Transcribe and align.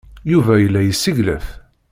Yuba 0.31 0.53
yella 0.57 0.81
yesseglaf. 0.83 1.47